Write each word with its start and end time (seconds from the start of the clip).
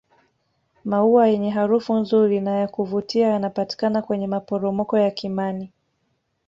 maua 0.85 1.27
yenye 1.27 1.49
harufu 1.49 1.93
nzuri 1.93 2.41
na 2.41 2.51
yakuvutia 2.51 3.27
yanapatikana 3.27 4.01
kwenye 4.01 4.27
maporomoko 4.27 4.97
ya 4.99 5.11
kimani 5.11 5.71